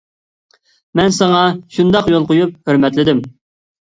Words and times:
مەن 0.99 1.11
ساڭا 1.17 1.41
شۇنداق 1.75 2.09
يول 2.13 2.25
قويۇپ 2.31 2.57
ھۆرمەتلىدىم. 2.73 3.21